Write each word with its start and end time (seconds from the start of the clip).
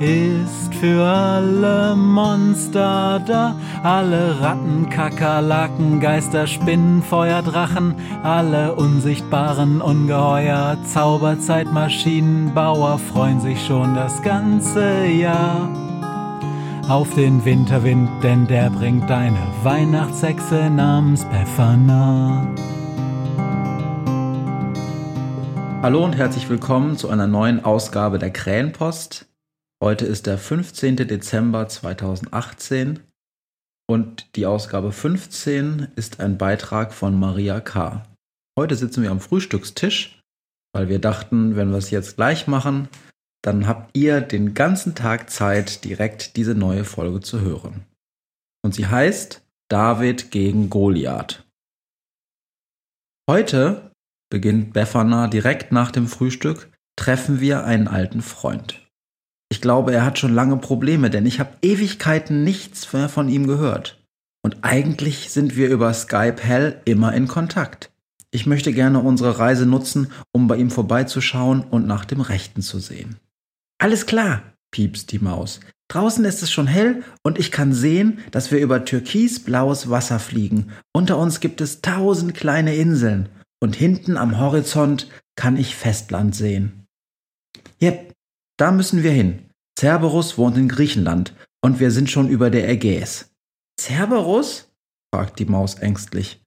ist 0.00 0.74
für 0.74 1.02
alle 1.02 1.96
Monster 1.96 3.20
da, 3.26 3.56
alle 3.82 4.38
Ratten, 4.40 4.88
Kakerlaken, 4.90 5.98
Geister, 6.00 6.46
Spinnen, 6.46 7.02
Feuer, 7.02 7.40
Drachen, 7.42 7.94
alle 8.22 8.74
unsichtbaren 8.74 9.80
Ungeheuer, 9.80 10.76
Zauberzeitmaschinenbauer 10.92 12.98
freuen 12.98 13.40
sich 13.40 13.64
schon 13.64 13.94
das 13.94 14.22
ganze 14.22 15.06
Jahr 15.06 15.70
auf 16.88 17.14
den 17.14 17.44
Winterwind, 17.44 18.08
denn 18.22 18.46
der 18.46 18.70
bringt 18.70 19.10
deine 19.10 19.38
Weihnachtshexe 19.62 20.70
namens 20.70 21.24
Befana. 21.24 22.46
Hallo 25.82 26.04
und 26.04 26.16
herzlich 26.16 26.48
willkommen 26.48 26.96
zu 26.96 27.08
einer 27.08 27.26
neuen 27.26 27.64
Ausgabe 27.64 28.18
der 28.18 28.32
Krähenpost. 28.32 29.26
Heute 29.82 30.06
ist 30.06 30.26
der 30.26 30.38
15. 30.38 30.96
Dezember 30.96 31.68
2018 31.68 33.00
und 33.86 34.34
die 34.34 34.46
Ausgabe 34.46 34.90
15 34.90 35.88
ist 35.96 36.18
ein 36.18 36.38
Beitrag 36.38 36.94
von 36.94 37.18
Maria 37.18 37.60
K. 37.60 38.02
Heute 38.58 38.74
sitzen 38.74 39.02
wir 39.02 39.10
am 39.10 39.20
Frühstückstisch, 39.20 40.22
weil 40.72 40.88
wir 40.88 40.98
dachten, 40.98 41.56
wenn 41.56 41.72
wir 41.72 41.76
es 41.76 41.90
jetzt 41.90 42.16
gleich 42.16 42.46
machen, 42.46 42.88
dann 43.42 43.66
habt 43.66 43.94
ihr 43.94 44.22
den 44.22 44.54
ganzen 44.54 44.94
Tag 44.94 45.28
Zeit, 45.28 45.84
direkt 45.84 46.36
diese 46.36 46.54
neue 46.54 46.84
Folge 46.84 47.20
zu 47.20 47.42
hören. 47.42 47.84
Und 48.64 48.74
sie 48.74 48.86
heißt 48.86 49.46
David 49.68 50.30
gegen 50.30 50.70
Goliath. 50.70 51.44
Heute 53.28 53.90
beginnt 54.30 54.72
Befana 54.72 55.28
direkt 55.28 55.70
nach 55.70 55.90
dem 55.90 56.08
Frühstück, 56.08 56.72
treffen 56.98 57.40
wir 57.40 57.64
einen 57.64 57.88
alten 57.88 58.22
Freund. 58.22 58.85
Ich 59.48 59.60
glaube, 59.60 59.92
er 59.92 60.04
hat 60.04 60.18
schon 60.18 60.34
lange 60.34 60.56
Probleme, 60.56 61.10
denn 61.10 61.26
ich 61.26 61.40
habe 61.40 61.56
Ewigkeiten 61.62 62.44
nichts 62.44 62.92
mehr 62.92 63.08
von 63.08 63.28
ihm 63.28 63.46
gehört. 63.46 64.02
Und 64.42 64.58
eigentlich 64.62 65.30
sind 65.30 65.56
wir 65.56 65.68
über 65.68 65.92
Skype 65.92 66.36
Hell 66.40 66.80
immer 66.84 67.14
in 67.14 67.28
Kontakt. 67.28 67.90
Ich 68.30 68.46
möchte 68.46 68.72
gerne 68.72 69.00
unsere 69.00 69.38
Reise 69.38 69.66
nutzen, 69.66 70.12
um 70.32 70.46
bei 70.48 70.56
ihm 70.56 70.70
vorbeizuschauen 70.70 71.62
und 71.62 71.86
nach 71.86 72.04
dem 72.04 72.20
Rechten 72.20 72.62
zu 72.62 72.78
sehen. 72.78 73.16
Alles 73.78 74.06
klar, 74.06 74.42
piepst 74.70 75.12
die 75.12 75.18
Maus. 75.18 75.60
Draußen 75.88 76.24
ist 76.24 76.42
es 76.42 76.50
schon 76.50 76.66
hell 76.66 77.04
und 77.22 77.38
ich 77.38 77.52
kann 77.52 77.72
sehen, 77.72 78.18
dass 78.32 78.50
wir 78.50 78.58
über 78.58 78.84
türkisblaues 78.84 79.88
Wasser 79.88 80.18
fliegen. 80.18 80.72
Unter 80.92 81.18
uns 81.18 81.40
gibt 81.40 81.60
es 81.60 81.80
tausend 81.80 82.34
kleine 82.34 82.74
Inseln 82.74 83.28
und 83.60 83.76
hinten 83.76 84.16
am 84.16 84.38
Horizont 84.38 85.08
kann 85.36 85.56
ich 85.56 85.76
Festland 85.76 86.34
sehen. 86.34 86.86
Jep, 87.78 88.12
da 88.58 88.72
müssen 88.72 89.02
wir 89.02 89.12
hin. 89.12 89.50
Cerberus 89.78 90.38
wohnt 90.38 90.56
in 90.56 90.68
Griechenland 90.68 91.34
und 91.62 91.80
wir 91.80 91.90
sind 91.90 92.10
schon 92.10 92.28
über 92.28 92.50
der 92.50 92.68
Ägäis. 92.68 93.30
Cerberus? 93.78 94.72
fragt 95.14 95.38
die 95.38 95.44
Maus 95.44 95.74
ängstlich. 95.74 96.42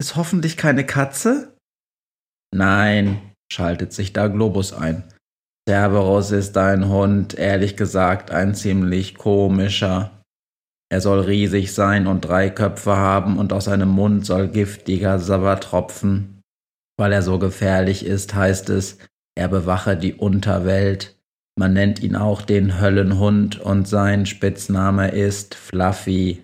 Ist 0.00 0.16
hoffentlich 0.16 0.56
keine 0.56 0.86
Katze? 0.86 1.56
Nein, 2.54 3.32
schaltet 3.52 3.92
sich 3.92 4.12
da 4.12 4.28
Globus 4.28 4.72
ein. 4.72 5.04
Cerberus 5.68 6.32
ist 6.32 6.56
ein 6.56 6.88
Hund, 6.88 7.34
ehrlich 7.34 7.76
gesagt 7.76 8.30
ein 8.30 8.54
ziemlich 8.54 9.16
komischer. 9.16 10.22
Er 10.92 11.00
soll 11.00 11.20
riesig 11.20 11.72
sein 11.72 12.06
und 12.06 12.22
drei 12.22 12.50
Köpfe 12.50 12.96
haben 12.96 13.38
und 13.38 13.52
aus 13.52 13.64
seinem 13.64 13.88
Mund 13.88 14.26
soll 14.26 14.48
giftiger 14.48 15.18
Sabber 15.18 15.58
tropfen. 15.60 16.42
Weil 16.98 17.12
er 17.12 17.22
so 17.22 17.38
gefährlich 17.38 18.04
ist, 18.04 18.34
heißt 18.34 18.68
es, 18.70 18.98
er 19.34 19.48
bewache 19.48 19.96
die 19.96 20.14
Unterwelt. 20.14 21.16
Man 21.58 21.74
nennt 21.74 22.02
ihn 22.02 22.16
auch 22.16 22.42
den 22.42 22.80
Höllenhund 22.80 23.60
und 23.60 23.86
sein 23.86 24.26
Spitzname 24.26 25.10
ist 25.10 25.54
Fluffy. 25.54 26.42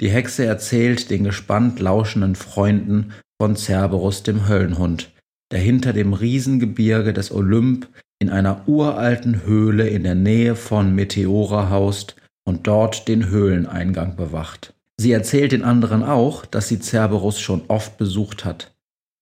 Die 0.00 0.10
Hexe 0.10 0.46
erzählt 0.46 1.10
den 1.10 1.24
gespannt 1.24 1.80
lauschenden 1.80 2.36
Freunden 2.36 3.12
von 3.40 3.56
Cerberus 3.56 4.22
dem 4.22 4.48
Höllenhund, 4.48 5.10
der 5.52 5.60
hinter 5.60 5.92
dem 5.92 6.12
Riesengebirge 6.12 7.12
des 7.12 7.32
Olymp 7.32 7.88
in 8.20 8.30
einer 8.30 8.68
uralten 8.68 9.44
Höhle 9.44 9.88
in 9.88 10.04
der 10.04 10.14
Nähe 10.14 10.54
von 10.54 10.94
Meteora 10.94 11.70
haust 11.70 12.16
und 12.46 12.66
dort 12.66 13.08
den 13.08 13.28
Höhleneingang 13.28 14.16
bewacht. 14.16 14.74
Sie 14.98 15.12
erzählt 15.12 15.52
den 15.52 15.64
anderen 15.64 16.02
auch, 16.02 16.44
dass 16.44 16.68
sie 16.68 16.78
Cerberus 16.78 17.40
schon 17.40 17.62
oft 17.68 17.96
besucht 17.96 18.44
hat. 18.44 18.72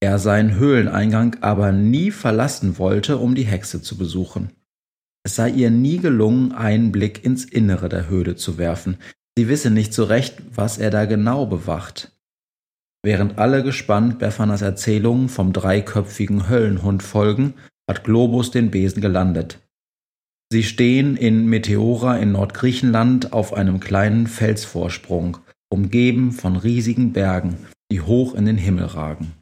Er 0.01 0.19
seinen 0.19 0.57
Höhleneingang 0.57 1.37
aber 1.41 1.73
nie 1.73 2.11
verlassen 2.11 2.79
wollte, 2.79 3.19
um 3.19 3.35
die 3.35 3.47
Hexe 3.47 3.83
zu 3.83 3.97
besuchen. 3.97 4.51
Es 5.25 5.37
sei 5.37 5.51
ihr 5.51 5.71
nie 5.71 5.99
gelungen, 5.99 6.53
einen 6.53 6.93
Blick 6.93 7.25
ins 7.25 7.45
Innere 7.45 7.89
der 7.89 8.09
Höhle 8.09 8.37
zu 8.37 8.59
werfen. 8.59 8.97
Sie 9.37 9.49
wisse 9.49 9.71
nicht 9.71 9.93
so 9.93 10.05
recht, 10.05 10.43
was 10.55 10.79
er 10.79 10.91
da 10.91 11.05
genau 11.05 11.47
bewacht. 11.47 12.13
Während 13.05 13.39
alle 13.39 13.63
gespannt 13.63 14.19
Beffanas 14.19 14.63
Erzählungen 14.63 15.29
vom 15.29 15.53
dreiköpfigen 15.53 16.49
Höllenhund 16.49 17.03
folgen, 17.03 17.55
hat 17.89 18.05
Globus 18.05 18.51
den 18.51 18.71
Besen 18.71 19.01
gelandet. 19.01 19.61
Sie 20.51 20.63
stehen 20.63 21.17
in 21.17 21.47
Meteora 21.47 22.17
in 22.17 22.33
Nordgriechenland 22.33 23.33
auf 23.33 23.53
einem 23.53 23.81
kleinen 23.81 24.27
Felsvorsprung, 24.27 25.39
umgeben 25.69 26.33
von 26.33 26.57
riesigen 26.57 27.13
Bergen, 27.13 27.59
die 27.93 28.01
hoch 28.01 28.35
in 28.35 28.47
den 28.47 28.57
Himmel 28.57 28.87
ragen. 28.87 29.33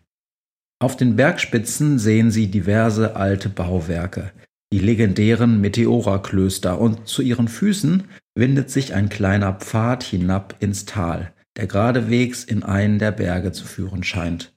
Auf 0.78 0.96
den 0.96 1.16
Bergspitzen 1.16 1.98
sehen 1.98 2.30
sie 2.30 2.48
diverse 2.48 3.16
alte 3.16 3.48
Bauwerke, 3.48 4.32
die 4.72 4.78
legendären 4.78 5.60
Meteora-Klöster 5.60 6.80
und 6.80 7.06
zu 7.06 7.22
ihren 7.22 7.48
Füßen 7.48 8.04
windet 8.36 8.70
sich 8.70 8.94
ein 8.94 9.08
kleiner 9.08 9.52
Pfad 9.54 10.02
hinab 10.02 10.56
ins 10.60 10.84
Tal, 10.84 11.32
der 11.56 11.66
geradewegs 11.66 12.44
in 12.44 12.62
einen 12.62 12.98
der 12.98 13.12
Berge 13.12 13.52
zu 13.52 13.64
führen 13.64 14.02
scheint. 14.02 14.52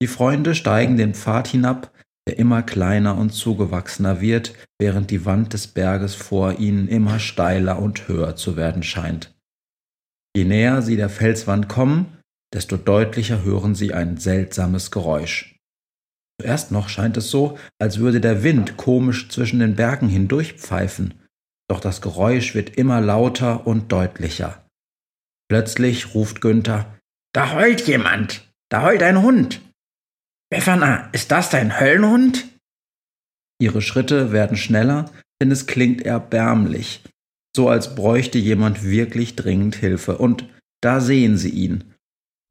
Die 0.00 0.06
Freunde 0.06 0.54
steigen 0.54 0.96
den 0.96 1.14
Pfad 1.14 1.48
hinab, 1.48 1.92
der 2.28 2.38
immer 2.38 2.62
kleiner 2.62 3.18
und 3.18 3.30
zugewachsener 3.30 4.20
wird, 4.20 4.54
während 4.80 5.10
die 5.10 5.24
Wand 5.24 5.52
des 5.52 5.66
Berges 5.66 6.14
vor 6.14 6.58
ihnen 6.58 6.88
immer 6.88 7.18
steiler 7.18 7.80
und 7.80 8.08
höher 8.08 8.36
zu 8.36 8.56
werden 8.56 8.82
scheint. 8.82 9.34
Je 10.36 10.44
näher 10.44 10.82
sie 10.82 10.96
der 10.96 11.10
Felswand 11.10 11.68
kommen, 11.68 12.18
desto 12.54 12.76
deutlicher 12.76 13.42
hören 13.42 13.74
sie 13.74 13.92
ein 13.92 14.16
seltsames 14.16 14.90
Geräusch. 14.90 15.51
Zuerst 16.42 16.72
noch 16.72 16.88
scheint 16.88 17.16
es 17.16 17.30
so, 17.30 17.56
als 17.78 18.00
würde 18.00 18.20
der 18.20 18.42
Wind 18.42 18.76
komisch 18.76 19.28
zwischen 19.28 19.60
den 19.60 19.76
Bergen 19.76 20.08
hindurch 20.08 20.54
pfeifen, 20.54 21.14
doch 21.70 21.78
das 21.78 22.02
Geräusch 22.02 22.56
wird 22.56 22.76
immer 22.76 23.00
lauter 23.00 23.64
und 23.64 23.92
deutlicher. 23.92 24.66
Plötzlich 25.48 26.16
ruft 26.16 26.40
Günther 26.40 26.98
Da 27.32 27.54
heult 27.54 27.86
jemand. 27.86 28.52
Da 28.70 28.82
heult 28.82 29.04
ein 29.04 29.22
Hund. 29.22 29.60
Befana, 30.50 31.10
ist 31.12 31.30
das 31.30 31.48
dein 31.48 31.78
Höllenhund? 31.78 32.44
Ihre 33.60 33.80
Schritte 33.80 34.32
werden 34.32 34.56
schneller, 34.56 35.12
denn 35.40 35.52
es 35.52 35.68
klingt 35.68 36.02
erbärmlich, 36.02 37.04
so 37.54 37.68
als 37.68 37.94
bräuchte 37.94 38.38
jemand 38.38 38.82
wirklich 38.82 39.36
dringend 39.36 39.76
Hilfe, 39.76 40.18
und 40.18 40.48
da 40.82 41.00
sehen 41.00 41.36
sie 41.36 41.50
ihn, 41.50 41.91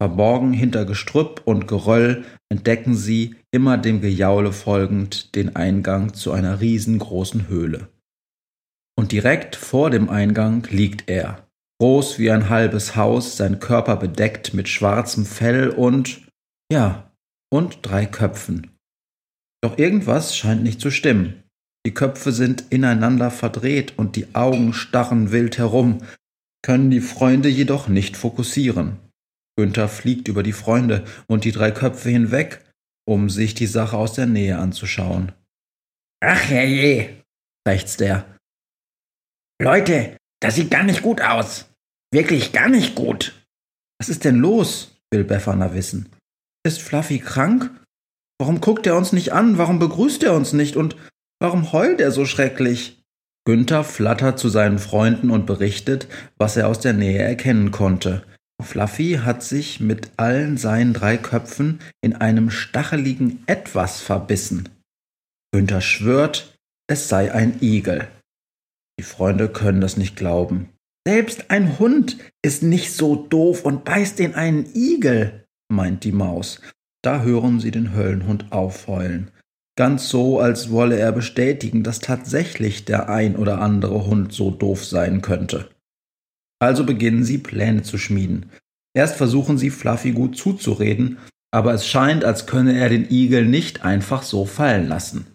Verborgen 0.02 0.52
hinter 0.52 0.84
Gestrüpp 0.84 1.42
und 1.44 1.68
Geröll 1.68 2.24
entdecken 2.48 2.96
sie, 2.96 3.36
immer 3.52 3.78
dem 3.78 4.00
Gejaule 4.00 4.50
folgend, 4.50 5.36
den 5.36 5.54
Eingang 5.54 6.12
zu 6.12 6.32
einer 6.32 6.60
riesengroßen 6.60 7.46
Höhle. 7.46 7.86
Und 8.98 9.12
direkt 9.12 9.54
vor 9.54 9.90
dem 9.90 10.10
Eingang 10.10 10.66
liegt 10.70 11.08
er, 11.08 11.46
groß 11.80 12.18
wie 12.18 12.32
ein 12.32 12.48
halbes 12.48 12.96
Haus, 12.96 13.36
sein 13.36 13.60
Körper 13.60 13.94
bedeckt 13.94 14.54
mit 14.54 14.68
schwarzem 14.68 15.24
Fell 15.24 15.68
und, 15.68 16.26
ja, 16.72 17.12
und 17.48 17.78
drei 17.82 18.04
Köpfen. 18.04 18.72
Doch 19.62 19.78
irgendwas 19.78 20.36
scheint 20.36 20.64
nicht 20.64 20.80
zu 20.80 20.90
stimmen. 20.90 21.44
Die 21.86 21.94
Köpfe 21.94 22.32
sind 22.32 22.64
ineinander 22.70 23.30
verdreht 23.30 23.96
und 23.96 24.16
die 24.16 24.34
Augen 24.34 24.72
starren 24.72 25.30
wild 25.30 25.58
herum, 25.58 25.98
können 26.60 26.90
die 26.90 27.00
Freunde 27.00 27.48
jedoch 27.48 27.86
nicht 27.86 28.16
fokussieren. 28.16 28.98
Günther 29.56 29.88
fliegt 29.88 30.28
über 30.28 30.42
die 30.42 30.52
Freunde 30.52 31.04
und 31.26 31.44
die 31.44 31.52
drei 31.52 31.70
Köpfe 31.70 32.08
hinweg, 32.08 32.64
um 33.06 33.28
sich 33.28 33.54
die 33.54 33.66
Sache 33.66 33.96
aus 33.96 34.14
der 34.14 34.26
Nähe 34.26 34.58
anzuschauen. 34.58 35.32
Ach 36.20 36.48
herrje, 36.48 37.22
krächzt 37.66 38.00
er. 38.00 38.38
Leute, 39.60 40.16
das 40.40 40.54
sieht 40.54 40.70
gar 40.70 40.82
nicht 40.82 41.02
gut 41.02 41.20
aus. 41.20 41.68
Wirklich 42.12 42.52
gar 42.52 42.68
nicht 42.68 42.94
gut. 42.94 43.46
Was 43.98 44.08
ist 44.08 44.24
denn 44.24 44.38
los? 44.38 44.96
will 45.12 45.24
Befana 45.24 45.74
wissen. 45.74 46.08
Ist 46.64 46.80
Fluffy 46.80 47.18
krank? 47.18 47.70
Warum 48.38 48.60
guckt 48.60 48.86
er 48.86 48.96
uns 48.96 49.12
nicht 49.12 49.32
an? 49.32 49.58
Warum 49.58 49.78
begrüßt 49.78 50.22
er 50.22 50.34
uns 50.34 50.52
nicht? 50.52 50.76
Und 50.76 50.96
warum 51.40 51.72
heult 51.72 52.00
er 52.00 52.10
so 52.10 52.24
schrecklich? 52.24 53.04
Günther 53.44 53.84
flattert 53.84 54.38
zu 54.38 54.48
seinen 54.48 54.78
Freunden 54.78 55.30
und 55.30 55.46
berichtet, 55.46 56.08
was 56.38 56.56
er 56.56 56.68
aus 56.68 56.80
der 56.80 56.92
Nähe 56.92 57.18
erkennen 57.18 57.70
konnte. 57.70 58.24
Fluffy 58.60 59.20
hat 59.22 59.42
sich 59.42 59.80
mit 59.80 60.10
allen 60.16 60.56
seinen 60.56 60.92
drei 60.92 61.16
Köpfen 61.16 61.80
in 62.00 62.14
einem 62.14 62.50
stacheligen 62.50 63.42
Etwas 63.46 64.00
verbissen. 64.00 64.68
Günther 65.52 65.80
schwört, 65.80 66.56
es 66.88 67.08
sei 67.08 67.32
ein 67.32 67.60
Igel. 67.60 68.08
Die 68.98 69.04
Freunde 69.04 69.48
können 69.48 69.80
das 69.80 69.96
nicht 69.96 70.16
glauben. 70.16 70.70
Selbst 71.06 71.50
ein 71.50 71.78
Hund 71.78 72.18
ist 72.42 72.62
nicht 72.62 72.92
so 72.92 73.16
doof 73.16 73.64
und 73.64 73.84
beißt 73.84 74.20
in 74.20 74.34
einen 74.34 74.66
Igel, 74.74 75.44
meint 75.68 76.04
die 76.04 76.12
Maus. 76.12 76.60
Da 77.02 77.22
hören 77.22 77.58
sie 77.58 77.72
den 77.72 77.94
Höllenhund 77.94 78.52
aufheulen. 78.52 79.32
Ganz 79.76 80.08
so, 80.08 80.38
als 80.38 80.70
wolle 80.70 80.98
er 80.98 81.12
bestätigen, 81.12 81.82
dass 81.82 81.98
tatsächlich 81.98 82.84
der 82.84 83.08
ein 83.08 83.36
oder 83.36 83.60
andere 83.60 84.06
Hund 84.06 84.32
so 84.32 84.50
doof 84.50 84.84
sein 84.84 85.22
könnte. 85.22 85.70
Also 86.62 86.84
beginnen 86.86 87.24
sie 87.24 87.38
Pläne 87.38 87.82
zu 87.82 87.98
schmieden. 87.98 88.46
Erst 88.94 89.16
versuchen 89.16 89.58
sie 89.58 89.70
Fluffy 89.70 90.12
gut 90.12 90.36
zuzureden, 90.36 91.18
aber 91.50 91.74
es 91.74 91.88
scheint, 91.88 92.24
als 92.24 92.46
könne 92.46 92.78
er 92.78 92.88
den 92.88 93.10
Igel 93.10 93.46
nicht 93.46 93.84
einfach 93.84 94.22
so 94.22 94.44
fallen 94.44 94.86
lassen. 94.86 95.26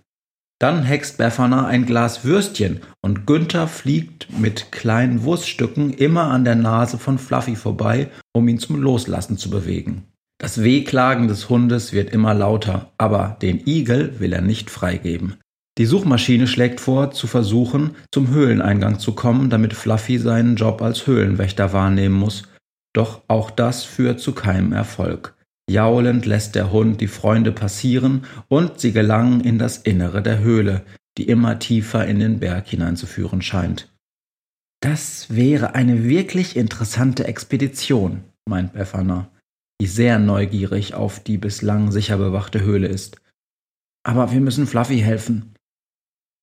Dann 0.57 0.83
hext 0.83 1.17
Befana 1.17 1.67
ein 1.67 1.85
Glas 1.85 2.23
Würstchen 2.23 2.79
und 3.01 3.27
Günther 3.27 3.67
fliegt 3.67 4.39
mit 4.39 4.71
kleinen 4.71 5.23
Wurststücken 5.23 5.93
immer 5.93 6.31
an 6.31 6.45
der 6.45 6.55
Nase 6.55 6.97
von 6.97 7.19
Fluffy 7.19 7.57
vorbei, 7.57 8.09
um 8.33 8.47
ihn 8.47 8.57
zum 8.57 8.81
Loslassen 8.81 9.37
zu 9.37 9.49
bewegen. 9.49 10.05
Das 10.39 10.63
Wehklagen 10.63 11.27
des 11.27 11.49
Hundes 11.49 11.91
wird 11.91 12.13
immer 12.13 12.35
lauter, 12.35 12.93
aber 12.97 13.35
den 13.41 13.67
Igel 13.67 14.17
will 14.21 14.31
er 14.31 14.41
nicht 14.41 14.69
freigeben. 14.69 15.35
Die 15.77 15.85
Suchmaschine 15.85 16.47
schlägt 16.47 16.81
vor, 16.81 17.11
zu 17.11 17.27
versuchen, 17.27 17.95
zum 18.11 18.29
Höhleneingang 18.29 18.99
zu 18.99 19.13
kommen, 19.13 19.49
damit 19.49 19.73
Fluffy 19.73 20.17
seinen 20.17 20.55
Job 20.55 20.81
als 20.81 21.05
Höhlenwächter 21.05 21.71
wahrnehmen 21.71 22.15
muss. 22.15 22.43
Doch 22.93 23.21
auch 23.27 23.51
das 23.51 23.83
führt 23.83 24.19
zu 24.19 24.31
keinem 24.31 24.73
Erfolg. 24.73 25.35
Jaulend 25.69 26.25
lässt 26.25 26.55
der 26.55 26.71
Hund 26.71 27.01
die 27.01 27.07
Freunde 27.07 27.51
passieren 27.51 28.25
und 28.47 28.79
sie 28.79 28.91
gelangen 28.91 29.41
in 29.41 29.59
das 29.59 29.77
Innere 29.77 30.23
der 30.23 30.39
Höhle, 30.39 30.83
die 31.17 31.27
immer 31.27 31.59
tiefer 31.59 32.07
in 32.07 32.19
den 32.19 32.39
Berg 32.39 32.67
hineinzuführen 32.67 33.41
scheint. 33.41 33.93
Das 34.81 35.35
wäre 35.35 35.75
eine 35.75 36.05
wirklich 36.05 36.55
interessante 36.55 37.27
Expedition, 37.27 38.23
meint 38.47 38.73
Befana, 38.73 39.29
die 39.81 39.87
sehr 39.87 40.17
neugierig 40.17 40.93
auf 40.93 41.19
die 41.19 41.37
bislang 41.37 41.91
sicher 41.91 42.17
bewachte 42.17 42.61
Höhle 42.61 42.87
ist. 42.87 43.19
Aber 44.03 44.31
wir 44.31 44.39
müssen 44.39 44.67
Fluffy 44.67 44.99
helfen. 44.99 45.53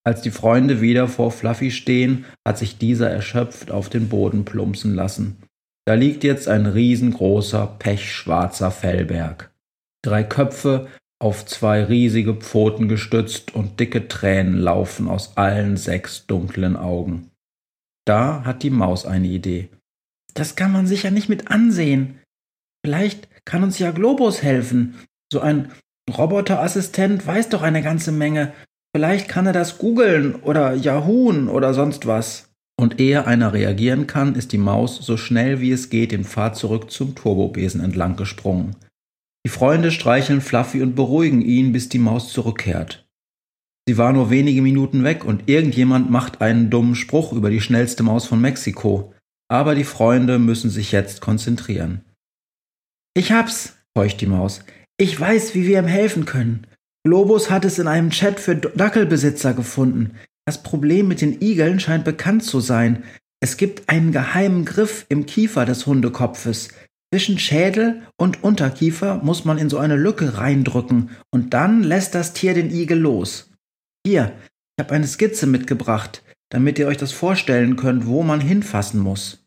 Als 0.06 0.20
die 0.20 0.30
Freunde 0.30 0.80
wieder 0.80 1.08
vor 1.08 1.30
Fluffy 1.32 1.70
stehen, 1.70 2.26
hat 2.46 2.58
sich 2.58 2.76
dieser 2.76 3.10
erschöpft 3.10 3.70
auf 3.70 3.88
den 3.88 4.08
Boden 4.08 4.44
plumpsen 4.44 4.94
lassen. 4.94 5.38
Da 5.86 5.94
liegt 5.94 6.24
jetzt 6.24 6.48
ein 6.48 6.66
riesengroßer, 6.66 7.76
pechschwarzer 7.78 8.70
Fellberg. 8.70 9.50
Drei 10.02 10.22
Köpfe 10.22 10.88
auf 11.18 11.46
zwei 11.46 11.84
riesige 11.84 12.34
Pfoten 12.34 12.88
gestützt 12.88 13.54
und 13.54 13.80
dicke 13.80 14.08
Tränen 14.08 14.58
laufen 14.58 15.08
aus 15.08 15.36
allen 15.36 15.76
sechs 15.76 16.26
dunklen 16.26 16.76
Augen. 16.76 17.30
Da 18.06 18.44
hat 18.44 18.62
die 18.62 18.70
Maus 18.70 19.06
eine 19.06 19.28
Idee. 19.28 19.70
Das 20.34 20.56
kann 20.56 20.72
man 20.72 20.86
sicher 20.86 21.10
nicht 21.10 21.30
mit 21.30 21.50
ansehen. 21.50 22.20
Vielleicht 22.84 23.28
kann 23.46 23.62
uns 23.62 23.78
ja 23.78 23.92
Globus 23.92 24.42
helfen. 24.42 24.96
So 25.32 25.40
ein 25.40 25.72
Roboterassistent 26.10 27.26
weiß 27.26 27.48
doch 27.48 27.62
eine 27.62 27.82
ganze 27.82 28.12
Menge. 28.12 28.52
Vielleicht 28.94 29.29
kann 29.29 29.46
er 29.46 29.52
das 29.52 29.79
googeln 29.79 30.37
oder 30.37 30.75
Yahoo 30.75 31.32
oder 31.50 31.75
sonst 31.75 32.06
was. 32.06 32.49
Und 32.81 33.00
ehe 33.00 33.26
einer 33.26 33.52
reagieren 33.52 34.06
kann, 34.06 34.37
ist 34.37 34.52
die 34.52 34.58
Maus 34.58 34.96
so 34.96 35.17
schnell 35.17 35.61
wie 35.61 35.73
es 35.73 35.91
geht 35.91 36.12
den 36.12 36.25
Pfad 36.25 36.56
zurück 36.56 36.91
zum 36.91 37.14
Turbobesen 37.14 37.81
entlang 37.81 38.17
gesprungen. 38.17 38.76
Die 39.44 39.50
Freunde 39.50 39.91
streicheln 39.91 40.41
Fluffy 40.41 40.81
und 40.81 40.94
beruhigen 40.94 41.43
ihn, 41.43 41.73
bis 41.73 41.88
die 41.88 41.99
Maus 41.99 42.32
zurückkehrt. 42.32 43.06
Sie 43.87 43.99
war 43.99 44.12
nur 44.12 44.31
wenige 44.31 44.62
Minuten 44.62 45.05
weg 45.05 45.25
und 45.25 45.49
irgendjemand 45.49 46.11
macht 46.11 46.41
einen 46.41 46.70
dummen 46.70 46.94
Spruch 46.94 47.32
über 47.32 47.50
die 47.50 47.61
schnellste 47.61 48.02
Maus 48.02 48.26
von 48.26 48.41
Mexiko. 48.41 49.12
Aber 49.49 49.75
die 49.75 49.85
Freunde 49.85 50.38
müssen 50.38 50.70
sich 50.70 50.93
jetzt 50.93 51.20
konzentrieren. 51.20 52.02
Ich 53.14 53.32
hab's, 53.32 53.76
keucht 53.94 54.20
die 54.20 54.26
Maus. 54.26 54.61
Ich 54.96 55.19
weiß, 55.20 55.55
wie 55.55 55.67
wir 55.67 55.81
ihm 55.81 55.87
helfen 55.87 56.25
können. 56.25 56.67
Globus 57.06 57.50
hat 57.50 57.64
es 57.64 57.78
in 57.78 57.86
einem 57.86 58.10
Chat 58.10 58.40
für 58.40 58.56
Dackelbesitzer 58.56 59.52
gefunden. 59.52 60.18
Das 60.46 60.62
Problem 60.62 61.06
mit 61.06 61.20
den 61.20 61.40
Igeln 61.42 61.78
scheint 61.78 62.04
bekannt 62.04 62.44
zu 62.44 62.60
sein. 62.60 63.04
Es 63.40 63.58
gibt 63.58 63.88
einen 63.90 64.10
geheimen 64.10 64.64
Griff 64.64 65.04
im 65.10 65.26
Kiefer 65.26 65.66
des 65.66 65.86
Hundekopfes. 65.86 66.70
Zwischen 67.12 67.38
Schädel 67.38 68.02
und 68.16 68.42
Unterkiefer 68.42 69.16
muss 69.22 69.44
man 69.44 69.58
in 69.58 69.68
so 69.68 69.78
eine 69.78 69.96
Lücke 69.96 70.38
reindrücken 70.38 71.10
und 71.30 71.54
dann 71.54 71.82
lässt 71.82 72.14
das 72.14 72.32
Tier 72.32 72.54
den 72.54 72.70
Igel 72.70 72.98
los. 72.98 73.50
Hier, 74.06 74.32
ich 74.76 74.84
habe 74.84 74.94
eine 74.94 75.06
Skizze 75.06 75.46
mitgebracht, 75.46 76.24
damit 76.50 76.78
ihr 76.78 76.86
euch 76.86 76.96
das 76.96 77.12
vorstellen 77.12 77.76
könnt, 77.76 78.06
wo 78.06 78.22
man 78.22 78.40
hinfassen 78.40 78.98
muss. 78.98 79.46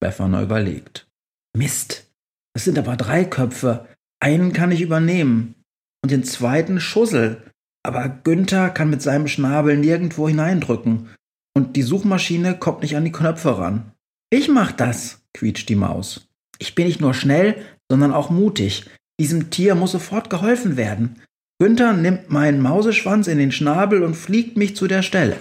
Befana 0.00 0.42
überlegt. 0.42 1.08
Mist, 1.56 2.12
das 2.54 2.64
sind 2.64 2.78
aber 2.78 2.96
drei 2.96 3.24
Köpfe. 3.24 3.86
Einen 4.20 4.52
kann 4.52 4.72
ich 4.72 4.80
übernehmen. 4.82 5.54
Und 6.02 6.10
den 6.10 6.24
zweiten 6.24 6.80
Schussel. 6.80 7.42
Aber 7.84 8.08
Günther 8.08 8.70
kann 8.70 8.90
mit 8.90 9.02
seinem 9.02 9.26
Schnabel 9.26 9.76
nirgendwo 9.76 10.28
hineindrücken 10.28 11.08
und 11.54 11.76
die 11.76 11.82
Suchmaschine 11.82 12.58
kommt 12.58 12.82
nicht 12.82 12.96
an 12.96 13.04
die 13.04 13.12
Knöpfe 13.12 13.58
ran. 13.58 13.92
Ich 14.30 14.48
mach 14.48 14.72
das, 14.72 15.22
quietscht 15.34 15.68
die 15.68 15.74
Maus. 15.74 16.28
Ich 16.58 16.74
bin 16.74 16.86
nicht 16.86 17.00
nur 17.00 17.14
schnell, 17.14 17.62
sondern 17.90 18.12
auch 18.12 18.30
mutig. 18.30 18.86
Diesem 19.20 19.50
Tier 19.50 19.74
muss 19.74 19.92
sofort 19.92 20.30
geholfen 20.30 20.76
werden. 20.76 21.20
Günther 21.58 21.92
nimmt 21.92 22.30
meinen 22.30 22.60
Mauseschwanz 22.60 23.26
in 23.26 23.38
den 23.38 23.52
Schnabel 23.52 24.02
und 24.02 24.14
fliegt 24.14 24.56
mich 24.56 24.74
zu 24.74 24.86
der 24.86 25.02
Stelle. 25.02 25.36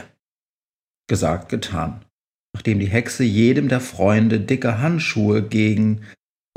Gesagt, 1.08 1.50
getan. 1.50 2.06
Nachdem 2.54 2.80
die 2.80 2.90
Hexe 2.90 3.24
jedem 3.24 3.70
der 3.70 3.80
Freunde 3.80 4.40
dicke 4.40 4.80
Handschuhe 4.80 5.42
gegen 5.42 6.02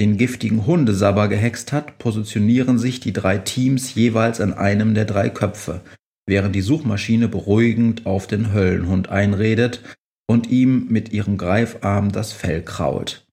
den 0.00 0.16
giftigen 0.16 0.66
Hundesabber 0.66 1.28
gehext 1.28 1.72
hat, 1.72 1.98
positionieren 1.98 2.78
sich 2.78 3.00
die 3.00 3.12
drei 3.12 3.38
Teams 3.38 3.94
jeweils 3.94 4.40
an 4.40 4.52
einem 4.52 4.94
der 4.94 5.04
drei 5.04 5.30
Köpfe, 5.30 5.82
während 6.26 6.54
die 6.54 6.62
Suchmaschine 6.62 7.28
beruhigend 7.28 8.06
auf 8.06 8.26
den 8.26 8.52
Höllenhund 8.52 9.08
einredet 9.08 9.82
und 10.28 10.48
ihm 10.48 10.88
mit 10.88 11.12
ihrem 11.12 11.36
Greifarm 11.36 12.10
das 12.10 12.32
Fell 12.32 12.62
krault. 12.62 13.26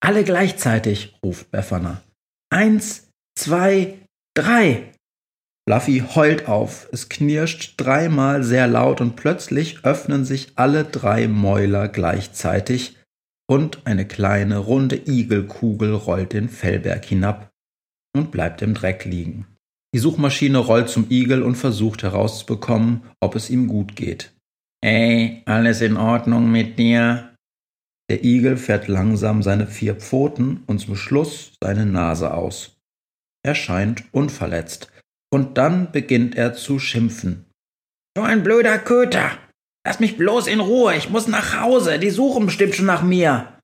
Alle 0.00 0.24
gleichzeitig, 0.24 1.16
ruft 1.24 1.50
Befana. 1.50 2.02
Eins, 2.50 3.08
zwei, 3.36 3.98
drei. 4.34 4.92
Fluffy 5.68 6.02
heult 6.14 6.48
auf, 6.48 6.88
es 6.92 7.08
knirscht 7.08 7.74
dreimal 7.76 8.42
sehr 8.42 8.66
laut 8.66 9.00
und 9.00 9.16
plötzlich 9.16 9.84
öffnen 9.84 10.24
sich 10.24 10.52
alle 10.56 10.84
drei 10.84 11.28
Mäuler 11.28 11.88
gleichzeitig, 11.88 12.97
und 13.50 13.86
eine 13.86 14.06
kleine 14.06 14.58
runde 14.58 14.96
Igelkugel 14.96 15.94
rollt 15.94 16.32
den 16.32 16.48
Fellberg 16.48 17.04
hinab 17.04 17.50
und 18.14 18.30
bleibt 18.30 18.62
im 18.62 18.74
Dreck 18.74 19.04
liegen. 19.04 19.46
Die 19.94 19.98
Suchmaschine 19.98 20.58
rollt 20.58 20.90
zum 20.90 21.06
Igel 21.10 21.42
und 21.42 21.56
versucht 21.56 22.02
herauszubekommen, 22.02 23.02
ob 23.20 23.34
es 23.34 23.48
ihm 23.48 23.68
gut 23.68 23.96
geht. 23.96 24.32
Ey, 24.84 25.42
alles 25.46 25.80
in 25.80 25.96
Ordnung 25.96 26.52
mit 26.52 26.78
dir? 26.78 27.34
Der 28.10 28.22
Igel 28.24 28.56
fährt 28.56 28.88
langsam 28.88 29.42
seine 29.42 29.66
vier 29.66 29.94
Pfoten 29.94 30.62
und 30.66 30.78
zum 30.78 30.94
Schluss 30.94 31.52
seine 31.62 31.86
Nase 31.86 32.34
aus. 32.34 32.76
Er 33.42 33.54
scheint 33.54 34.04
unverletzt. 34.12 34.90
Und 35.30 35.58
dann 35.58 35.92
beginnt 35.92 36.36
er 36.36 36.54
zu 36.54 36.78
schimpfen. 36.78 37.44
Du 38.14 38.22
ein 38.22 38.42
blöder 38.42 38.78
Köter! 38.78 39.38
Lass 39.86 40.00
mich 40.00 40.16
bloß 40.16 40.46
in 40.46 40.60
Ruhe, 40.60 40.94
ich 40.96 41.10
muss 41.10 41.28
nach 41.28 41.60
Hause, 41.60 41.98
die 41.98 42.10
suchen 42.10 42.46
bestimmt 42.46 42.74
schon 42.74 42.86
nach 42.86 43.02
mir. 43.02 43.58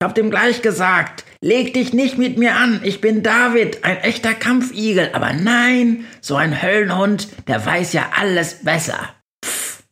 Ich 0.00 0.04
hab 0.04 0.14
dem 0.14 0.30
gleich 0.30 0.62
gesagt, 0.62 1.24
leg 1.40 1.74
dich 1.74 1.92
nicht 1.92 2.18
mit 2.18 2.38
mir 2.38 2.54
an, 2.54 2.80
ich 2.84 3.00
bin 3.00 3.24
David, 3.24 3.84
ein 3.84 3.96
echter 3.96 4.32
Kampfigel. 4.32 5.10
Aber 5.12 5.32
nein, 5.32 6.04
so 6.20 6.36
ein 6.36 6.62
Höllenhund, 6.62 7.28
der 7.48 7.66
weiß 7.66 7.92
ja 7.94 8.10
alles 8.16 8.62
besser. 8.62 9.14
Pff. 9.44 9.82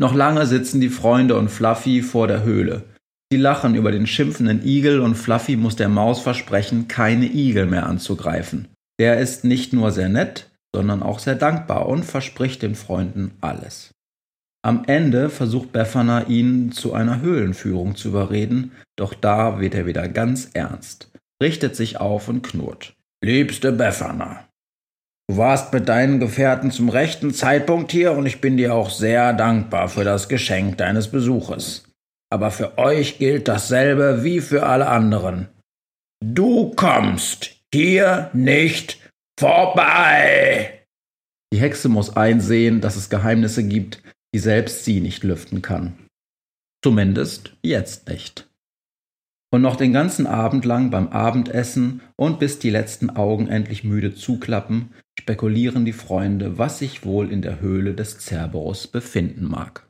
Noch 0.00 0.14
lange 0.14 0.46
sitzen 0.46 0.80
die 0.80 0.88
Freunde 0.88 1.36
und 1.36 1.50
Fluffy 1.50 2.00
vor 2.00 2.28
der 2.28 2.44
Höhle. 2.44 2.84
Sie 3.30 3.38
lachen 3.38 3.74
über 3.74 3.92
den 3.92 4.06
schimpfenden 4.06 4.64
Igel 4.64 5.00
und 5.00 5.16
Fluffy 5.16 5.56
muss 5.56 5.76
der 5.76 5.88
Maus 5.88 6.20
versprechen, 6.20 6.88
keine 6.88 7.26
Igel 7.26 7.66
mehr 7.66 7.86
anzugreifen. 7.86 8.68
Der 8.98 9.18
ist 9.18 9.44
nicht 9.44 9.72
nur 9.72 9.90
sehr 9.90 10.08
nett, 10.08 10.50
sondern 10.74 11.02
auch 11.02 11.18
sehr 11.18 11.34
dankbar 11.34 11.86
und 11.86 12.04
verspricht 12.04 12.62
den 12.62 12.74
Freunden 12.74 13.32
alles. 13.40 13.90
Am 14.66 14.82
Ende 14.88 15.30
versucht 15.30 15.70
Befana 15.70 16.24
ihn 16.26 16.72
zu 16.72 16.92
einer 16.92 17.20
Höhlenführung 17.20 17.94
zu 17.94 18.08
überreden, 18.08 18.72
doch 18.96 19.14
da 19.14 19.60
wird 19.60 19.76
er 19.76 19.86
wieder 19.86 20.08
ganz 20.08 20.50
ernst, 20.54 21.08
richtet 21.40 21.76
sich 21.76 22.00
auf 22.00 22.26
und 22.26 22.42
knurrt. 22.42 22.96
Liebste 23.22 23.70
Befana, 23.70 24.48
du 25.30 25.36
warst 25.36 25.72
mit 25.72 25.88
deinen 25.88 26.18
Gefährten 26.18 26.72
zum 26.72 26.88
rechten 26.88 27.32
Zeitpunkt 27.32 27.92
hier 27.92 28.10
und 28.10 28.26
ich 28.26 28.40
bin 28.40 28.56
dir 28.56 28.74
auch 28.74 28.90
sehr 28.90 29.34
dankbar 29.34 29.88
für 29.88 30.02
das 30.02 30.28
Geschenk 30.28 30.78
deines 30.78 31.12
Besuches. 31.12 31.84
Aber 32.28 32.50
für 32.50 32.76
euch 32.76 33.20
gilt 33.20 33.46
dasselbe 33.46 34.24
wie 34.24 34.40
für 34.40 34.66
alle 34.66 34.88
anderen. 34.88 35.46
Du 36.24 36.72
kommst 36.74 37.52
hier 37.72 38.30
nicht 38.32 38.98
vorbei. 39.38 40.82
Die 41.52 41.60
Hexe 41.60 41.88
muss 41.88 42.16
einsehen, 42.16 42.80
dass 42.80 42.96
es 42.96 43.08
Geheimnisse 43.10 43.62
gibt, 43.62 44.02
die 44.34 44.38
selbst 44.38 44.84
sie 44.84 45.00
nicht 45.00 45.24
lüften 45.24 45.62
kann. 45.62 45.94
Zumindest 46.82 47.56
jetzt 47.62 48.08
nicht. 48.08 48.48
Und 49.50 49.62
noch 49.62 49.76
den 49.76 49.92
ganzen 49.92 50.26
Abend 50.26 50.64
lang 50.64 50.90
beim 50.90 51.08
Abendessen 51.08 52.00
und 52.16 52.38
bis 52.38 52.58
die 52.58 52.70
letzten 52.70 53.10
Augen 53.10 53.48
endlich 53.48 53.84
müde 53.84 54.14
zuklappen, 54.14 54.90
spekulieren 55.18 55.84
die 55.84 55.92
Freunde, 55.92 56.58
was 56.58 56.78
sich 56.80 57.04
wohl 57.04 57.30
in 57.30 57.42
der 57.42 57.60
Höhle 57.60 57.94
des 57.94 58.18
Cerberus 58.18 58.86
befinden 58.86 59.46
mag. 59.46 59.86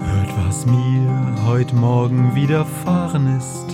Hört, 0.00 0.46
was 0.46 0.66
mir 0.66 1.44
heute 1.46 1.74
Morgen 1.74 2.34
widerfahren 2.34 3.38
ist. 3.38 3.73